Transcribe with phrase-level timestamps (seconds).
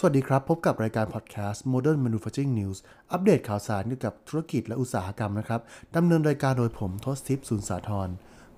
[0.00, 2.78] สวัสดีครับ พบกับรายการพอดแคสต์ Modern Manufacturing News
[3.12, 5.60] อัปเดตข่าวสารเกี่ยวกับธุรกิจและอุตสาหกรรมนะครับ
[5.96, 8.08] ดำเนินรายการโดยผมทศทิพย์สุนสาธร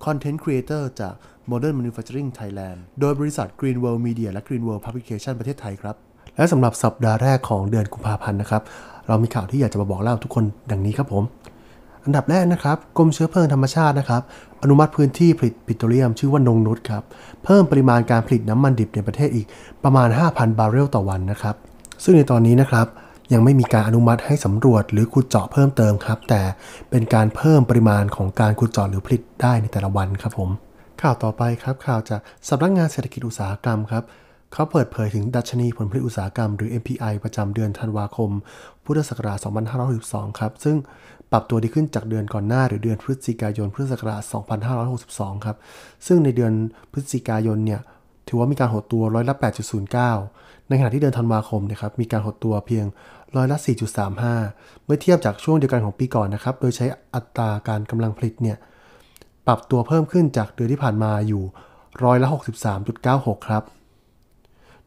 [0.05, 1.13] content creator จาก
[1.51, 5.95] Modern Manufacturing Thailand โดยบริษัท Green World Media และ Green World Publication ประเทศไทยครับ
[6.37, 8.61] และสำหรับสัปดาห์แรกของเดือนกุมภาพันธ์นะครับ
[9.07, 11.23] เรามีข่าวที่อยากจะมาบอกเล่าทุกคนดังนี้ครับผม
[12.03, 14.21] อันดับแรกนะครับกรมเชื้อเพลิงธรรมชาตินะครับ
[14.61, 17.03] อนุมัติพื้นที่ผลิตปิโตรเลียมชื่อว่านงนุชครับ
[17.45, 19.47] เพิ่มปริมาณการผลิตน้ำมันดิบในประเทศอีก
[19.83, 21.55] ประมาณ 5,000 บาร์เรลต่อวันนะครับ
[22.03, 22.87] ซึ่งในตอนนี้นะครับ
[23.33, 26.41] ยังไม่มีการอนุมัติให้สำรวจหรือขุดเจาะเพิ่มเติมครับ แต่
[26.89, 30.49] เป็นการเพิ่มปริมาณของการขุดเจาะหรือผลิตได้ในแต่ละวันครับผม
[31.01, 34.03] ข่าวต่อไปครับข่าวจากสำนักงานเศรษฐกิจอุตสาหกรรมครับ
[34.53, 38.31] เขาเปิดเผยถึงดัชนีผลผลิตอุตสาหกรรมหรือ MPI ประจำเดือนธันวาคม
[38.85, 39.37] พุทธศักราช
[39.87, 40.77] 2562 ครับ ซึ่ง
[41.31, 44.21] ปรับตัวดีขึ้นจากเดือนก่อนหน้าหรือเดือนพฤศจิกายน พุทธศักราช
[44.83, 45.57] 2562 ครับ
[46.07, 46.53] ซึ่งในเดือน
[46.91, 47.81] พฤศจิกายนเนี่ย
[48.27, 49.35] ถือว่ามีการหดตัวร้อยละ
[50.01, 52.85] 8.09 ในขณะที่เดือนธันวาคมนะครับมีการหดตัวเพียง
[53.35, 53.57] ร้อยละ
[54.21, 58.57] 4.35 เมื่อเทียบจากช่วงเดียวกันของปีก่อนนะครับ โดยใช้อัตราการกำลังผลิตเนี่ย
[59.47, 61.43] ปรับตัวเพิ่มขึ้นจากเดือนที่ผ่านมาอยู่
[62.03, 62.27] ร้อยละ
[62.87, 63.63] 63.96 ครับ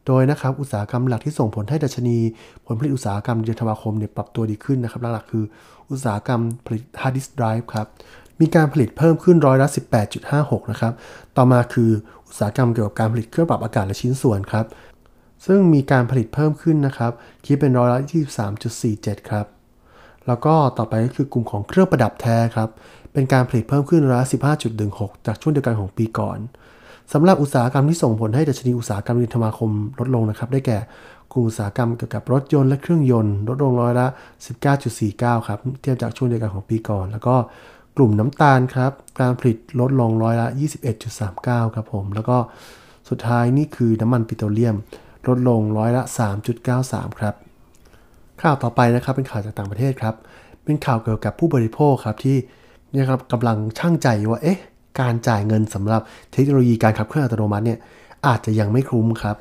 [0.07, 2.17] โดยนะครับอุตสาหกรรมหลักที่ส่งผลให้ดัชนี
[2.65, 5.43] ผลผลิตอุตสาหกรรมเดือนธันวาคมเนี่ยปรับตัวดีขึ้นนะครับหลักๆคือ
[5.89, 7.87] อุตสาหกรรมผลิตฮาร์ดดิสก์ไดรฟ์ครับ
[8.41, 9.67] มีการผลิตเพิ่มขึ้นร้อยละ
[10.19, 10.93] 18.56 นะครับ
[11.37, 11.91] ต่อมาคือ
[12.27, 14.65] อุตสาหกรรมเกี่ยวกับการผลิตเครื่องปรับอากาศและชิ้นส่วนครับ
[15.45, 17.11] ซึ่งมีการผลิตเพิ่มขึ้นนะครับ
[17.45, 17.99] คิดเป็นร้อยละ
[18.65, 19.45] 23.47 ครับ
[20.27, 22.69] แล้วก็ต่อไปก็คือกลุ่มของเครื่องประดับแท้ครับ
[23.13, 24.27] เป็นการผลิตเพิ่มขึ้นร้อยละ
[24.75, 26.37] 15.16 จากช่วงเดียวกันของปีก่อน
[27.13, 30.77] สำหรับอุตสาหกรรมที่ส่งผลให้ดัชนีอุตสาหกรรมเดือนธันวาคมลดลงนะครับ ได้แก่
[31.33, 34.07] กลุ่มอุตสาหกรรมเกี่ยวกับรถยนต์และเครื่องยนต์ลดลงร้อยละ
[34.77, 37.35] 19.49 ครับ เทียบจากช่วงเดียวกันของปีก่อน แล้วก็
[37.97, 40.47] กลุ่มน้ำตาลครับ การผลิตลดลงร้อยละ
[41.11, 42.37] 21.39 ครับผม แล้วก็
[43.09, 44.75] สุดท้ายนี่คือน้ำมันปิโตรเลียม
[45.27, 46.03] ลดลงร้อยละ
[46.61, 47.35] 3.93 ครับ
[48.41, 50.15] ข่าวต่อไปนะครับเป็นข่าวจากต่างประเทศครับ
[50.63, 52.37] เป็นข่าวเกี่ยวกับผู้บริโภคครับที่
[52.95, 54.59] นะครับกำลังช่างใจว่าเอ๊ะ
[54.99, 56.01] การจ่ายเงินสำหรับ
[56.33, 57.79] เทคโนโลยีการขับเคลื่อนอัตโนมัติเนี่ย
[58.27, 59.37] อาจจะยังไม่คุ้มครับ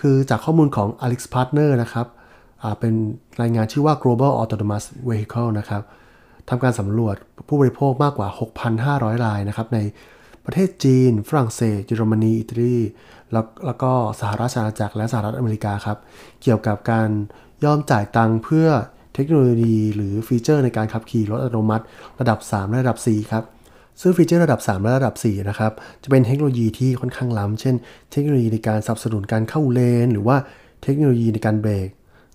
[0.00, 2.06] คือจากข้อมูลของ Alex Partner นะครับ
[2.80, 2.94] เป็น
[3.40, 5.82] รายงานชื่อว่า Global Autonomous Vehicle นะครับ
[6.48, 7.16] ทำการสำรวจ
[7.48, 8.28] ผู้บริโภคมากกว่า
[8.76, 9.78] 6,500 รายนะครับใน
[10.44, 12.76] ประเทศจีน ฝรั่งเศส เยอรมนี อิตาลี
[13.32, 15.98] แล้วแล้วก็สหราชอาณาจักรและสหรัฐอเมริกาครับ
[16.42, 17.08] เกี่ยวกับการ
[17.64, 18.68] ยอมจ่ายตังค์เพื่อ
[19.14, 21.84] เทคโนโลยี หรือฟีเจอร์ในการขับขี่รถอัตโนมัติ
[22.20, 23.44] ระดับ3และระดับ 4 ครับ
[24.00, 25.72] ซึ่งฟีเจอร์ระดับ 3 และระดับ 4 นะครับ
[26.02, 27.74] จะเป็นเทคโนโลยีที่ค่อนข้างล้ำ เช่น
[28.12, 30.36] เทคโนโลยีในการสนับสนุนการเข้าเลน หรือว่า
[30.82, 31.88] เทคโนโลยีในการเบรก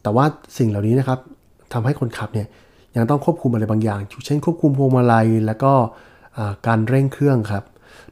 [0.03, 0.25] แต่ว่า
[0.57, 1.19] สิ่งเหล่านี้นะครับ
[1.73, 2.47] ทำให้คนขับเนี่ย
[2.95, 5.73] ยังต้องควบคุมอะไรบางอย่าง เช่น ควบคุมพวงมาลัย และก็
[6.67, 7.63] การเร่งเครื่องครับ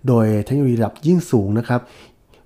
[0.08, 1.82] โดยเทคโนโลยีระดับยิ่งสูงนะครับ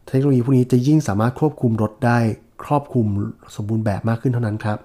[0.07, 2.17] เทคโนโลยีพวกนี้จะยิ่งสามารถควบคุมรถได้
[2.63, 3.07] ครอบคลุม
[3.55, 4.79] สมบูรณ์แบบมากขึ้นเท่านั้นครับ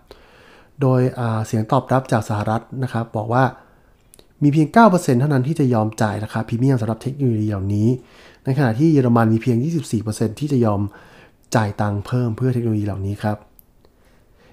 [0.80, 1.00] โดย
[1.47, 3.44] เสียงตอบรับจากสหรัฐนะครับ บอกว่า
[4.42, 7.88] มีเพียง 9%เท่านั้นที่จะยอมจ่ายราคาพรีเมียมสำหรับเทคโนโลยีเหล่านี้
[8.44, 9.56] ในขณะที่เยอรมันมีเพียง
[9.98, 10.80] 24%ที่จะยอม
[11.56, 13.36] จ่ายตังค์เพิ่มเพื่อเทคโนโลยีเหล่านี้ครับ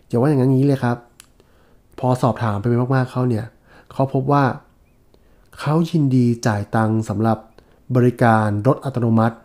[0.07, 0.97] อย่าว่าอย่างนั้นนี้เลยครับ
[1.99, 2.65] พอสอบถามไป
[2.95, 3.45] มากๆเขาเนี่ย
[3.91, 4.43] เขาพบว่า
[5.59, 7.37] เขายินดีจ่ายตังค์สำหรับ
[7.95, 9.37] บริการรถอัตโนมัติ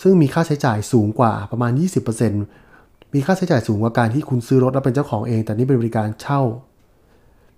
[0.00, 1.72] ซึ่งมีค่าใช้จ่ายสูงกว่าประมาณ
[2.42, 6.40] 20%มีค่าใช้จ่ายสูงกว่าการที่คุณซื้อรถแล้วเป็นเจ้าของเอง แต่นี่เป็นบริการเช่า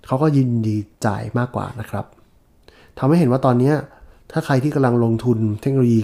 [0.07, 0.77] เขาก็ยินดี
[1.07, 2.05] จ่ายมากกว่านะครับ
[2.99, 3.73] ทำให้เห็นว่าตอนนี้
[4.31, 6.01] ถ้าใครที่กำลังลงทุนเทคโนโลยี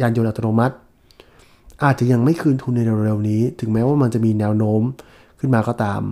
[0.00, 0.74] ยานยนต์อัตโนมัติ
[1.84, 4.82] อาจจะยังไม่คืนทุนในเร็วๆนี้ ถึงแม้ว่ามันจะมีแนวโน้ม
[5.38, 6.02] ขึ้นมาก็ตาม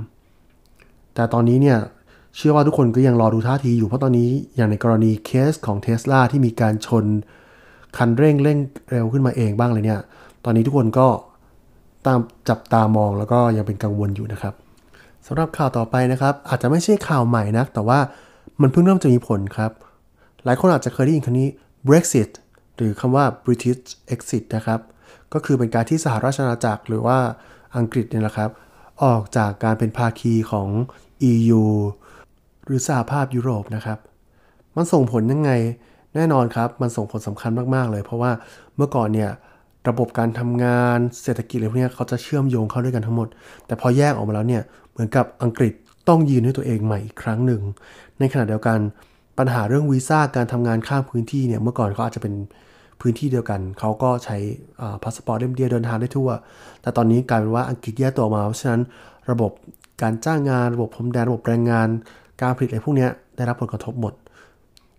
[1.14, 1.78] แต่ตอนนี้เนี่ย
[2.36, 7.04] เชื่อว่าทุกคนก็ยังรอดูท่าทีอยู่เพราะตอนนี้อย่างในกรณีเคสของเท s l a ที่มีการชน
[7.96, 8.58] คันเร่งเร่ง
[8.90, 10.00] เร็วขึ้นมาเองบ้างเลยเนี่ย
[10.44, 11.08] ตอนนี้ทุกคนก็
[12.06, 12.18] ตาม
[12.48, 14.54] จับตามองแล้วก็ยังเป็นกังวลอยู่นะครับ
[15.30, 17.98] สำหรับข่าวต่อไปนะครับ อาจจะไม่ใช่ข่าวใหม่นะแต่ว่า
[18.60, 19.70] มันเพิ่งเริ่มจะมีผลครับ
[20.44, 21.48] หลายคนอาจจะเคยได้ยินคำนี้
[21.88, 22.30] Brexit
[22.76, 23.82] หรือคำว่า British
[24.14, 24.80] Exit นะครับ
[25.32, 27.18] ก็คือเป็นการที่สหราชอาณาจักรหรือว่า
[27.76, 28.50] อังกฤษเนี่ยนะครับ
[29.04, 30.68] ออกจากการเป็นภาคีของ
[31.30, 31.62] EU
[32.64, 33.98] หรือสหภาพยุโรปนะครับ
[34.76, 35.50] มันส่งผลยังไง
[36.14, 38.30] แน่นอนครับ มันส่งผลสำคัญมาก ๆ เลย เพราะว่า
[38.76, 39.30] เมื่อก่อนเนี่ย
[39.88, 43.28] ระบบการทำงานเศรษฐกิจอะไรพวกนี้เขาจะเชื่อมโยงเข้าด้วยกันทั้งหมด
[43.66, 45.72] แต่พอแยกออกมาแล้วเนี่ยเหมือนกับอังกฤษ
[46.08, 47.62] ต้องยืนให้ตัวเองใหม่อีกครั้งหนึ่ง
[48.18, 48.78] ในขณะเดียวกัน
[49.38, 52.34] ปัญหาเรื่องวีซ่าการทำงานข้ามพื้นที่เนี่ยเมื่อก่อนเขาอาจจะเป็น
[53.00, 54.36] พื้นที่เดียวกัน เขาก็ใช้
[55.02, 56.30] พาสปอร์ตเล่มเดียวเดินทางได้ทั่ว
[56.82, 58.82] แต่ตอนนี้กลายเป็นว่าอังกฤษแยกตัวมาเพราะฉะนั้น
[59.30, 59.52] ระบบ
[60.02, 61.88] การจ้างงานระบบพรมแดนระบบแรงงาน
[62.42, 64.14] การผลิตอะไรพวกนี้ได้รับผลกระทบหมด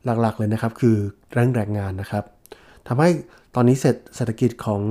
[0.06, 0.96] หลักๆเลยนะครับ คือ
[1.34, 2.24] แรงแรงงานนะครับ
[2.90, 3.10] ทำให้
[3.56, 3.78] ตอนนี้
[4.16, 4.82] เศรษฐกิจของ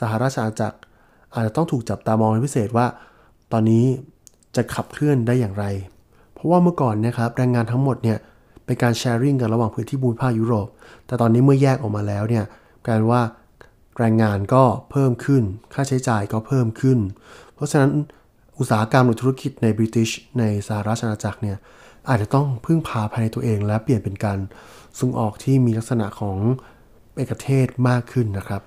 [0.00, 0.78] สหราชอาณาจักร
[1.34, 2.86] อาจจะต้องถูกจับตามองเป็นพิเศษว่า
[3.52, 3.84] ตอนนี้
[4.56, 5.64] จะขับเคลื่อนได้อย่างไร
[6.32, 8.18] เพราะว่าเมื่อก่อนนะครับแรงงานทั้งหมดเนี่ย
[8.64, 10.68] เป็นการแชร์ริ่งกันระหว่างพื้นที่บูมิภาคยุโรป
[11.06, 12.44] แต่ตอนนี้เมื่อแยกออกมาแล้วเนี่ย
[12.86, 13.22] กลายว่า
[13.98, 15.42] แรงงานก็เพิ่มขึ้น
[15.74, 16.98] ค่าใช้จ่ายก็เพิ่มขึ้น
[17.54, 17.90] เพราะฉะนั้น
[18.58, 21.56] อุตสาหกรรมหรือธุรกิจในบริติชในสหราชอาณาจักรเนี่ย
[22.08, 24.38] อาจจะต้องพึ่งพาภายในตัวเองและเปลี่ยนเป็นการ
[25.00, 26.38] ส่งออกที่มีลักษณะของ
[27.20, 28.62] เอกเทศมากขึ้นนะครับ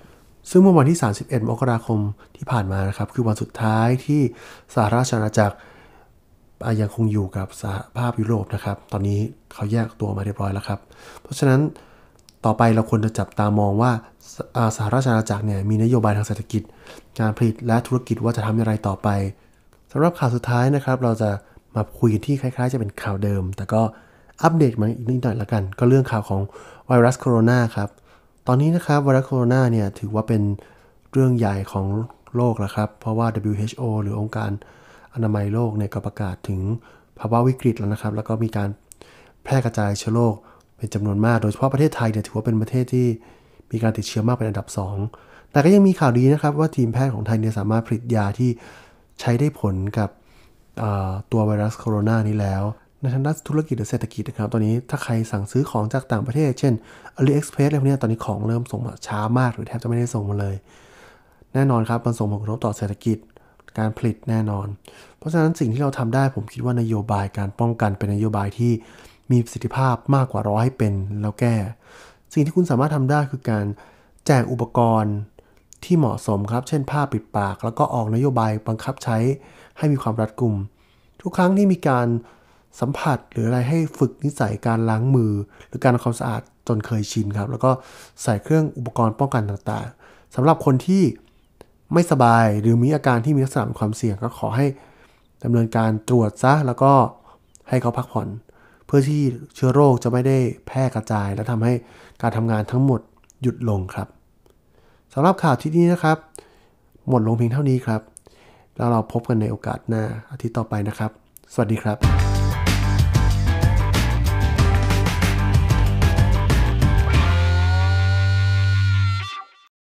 [0.50, 2.00] ซึ่งเมื่อวันที่ 31 มกราคม
[2.38, 4.22] ที่ผ่านมานะครับ คือวันสุดท้ายที่
[4.74, 5.56] สหราชอาณาจักร
[6.82, 9.20] ยังคงอยู่กับสหภาพยุโรปนะครับ ตอนนี้
[9.54, 10.80] เขาแยกตัวมาเรียบร้อยแล้วครับ
[11.22, 11.62] เพราะฉะนั้น
[12.46, 13.92] ต่อไปเราควรจะจับตามองว่า
[14.76, 16.62] สหราชอาณาจักรเนี่ยมีนโยบายทางเศรษฐกิจ
[17.20, 19.10] การผลิตและธุรกิจว่าจะทำอย่างไรต่อไป
[19.92, 21.30] สำหรับข่าวสุดท้ายนะครับ เราจะ
[21.76, 23.82] มาคุยกันที่คล้ายๆ จะเป็นข่าวเดิม แต่ก็
[24.44, 26.42] อัปเดตมาอีกนิดหน่อยละกัน ก็เรื่องข่าวของ
[26.88, 27.90] ไวรัสโคโรนาครับ
[28.48, 30.42] ตอนนี้นะครับไวรัสโคโรนาเนี่ยถือว่าเป็น
[31.12, 31.88] เรื่องใหญ่ของ
[32.36, 34.52] โลกแล้วครับ เพราะว่า WHO หรือองค์การ
[35.14, 36.60] อนามัยโลกเนี่ยก็ประกาศถึง
[37.20, 38.70] ภาวะวิกฤตแล้วนะครับ แล้วก็มีการ
[39.44, 40.36] แพร่กระจายเชื้อโรค
[40.78, 43.08] เป็นจำนวนมาก โดยเฉพาะประเทศไทยเนี่ยถือว่าเป็นประเทศที่
[43.72, 44.68] มีการติดเชื้อมากเป็นอันดับ
[45.10, 48.50] 2 แต่ก็ยังมีข่าวดีนะครับว่าทีมแพทย์ของไทยเนี่ยสามารถผลิตยาที่
[49.20, 50.10] ใช้ได้ผลกับ
[51.32, 52.64] ตัวไวรัสโคโรนานี้แล้ว
[53.04, 56.74] ในทางด้านธุรกิจหรือเศรษฐกิจนะครับ ตอนนี้ถ้าใครสั่งซื้อของจากต่างประเทศ เช่น
[57.20, 60.56] AliExpress อะไรพวกนี้ตอนนี้ของเริ่มส่งมาช้ามาก หรือแทบจะไม่ได้ส่งมาเลย
[61.54, 63.18] แน่นอนครับมันส่งผลกระทบต่อเศรษฐกิจ
[63.78, 64.68] การผลิตแน่นอน
[65.18, 68.72] เพราะฉะนั้นสิ่งที่เราทำได้ผมคิดว่านโยบายการป้องกันเป็นนโยบายที่
[69.32, 71.56] มีประสิทธิภาพมากกว่ารอให้เป็นแล้วแก้
[72.34, 73.66] สิ่งที่คุณสามารถทำได้คือการ
[74.26, 75.16] แจกอุปกรณ์
[75.84, 79.18] ที่เหมาะสมครับ เช่นผ้าปิดปาก แล้วก็ออกนโยบายบังคับใช้
[79.78, 80.56] ให้มีความรัดกุม
[81.22, 82.08] ทุกครั้งที่มีการ
[82.80, 85.32] สัมผัสหรืออะไรให้ฝึกนิสัยการล้างมือ
[85.68, 87.72] หรือการทำความสะอาดจนเคยชินครับ แล้วก็
[88.24, 91.04] ใส่เครื่องอุปกรณ์ป้องกันต่างๆสำหรับคนที่
[91.94, 94.66] ไม่สบายหรือมีอาการที่มีลักษณะความเสี่ยงก็ขอให้
[95.44, 96.92] ดำเนินการตรวจซะแล้วก็
[97.70, 98.28] ให้เขาพักผ่อน
[98.86, 99.22] เพื่อที่
[99.56, 100.38] เชื้อโรคจะไม่ได้
[100.68, 101.74] แพร่กระจาย และทำให้
[102.22, 103.02] การทำงานทั้งหมด
[103.42, 104.08] หยุดลงครับ
[105.14, 106.18] สำหรับข่าวที่นี้นะครับ
[107.10, 108.02] หมดลงเพียงเท่านี้ครับ
[108.78, 111.12] แล้วเราพบกันในโอกาสหน้าอาทิตย์ต่อไปนะครับ
[111.54, 112.23] สวัสดีครับ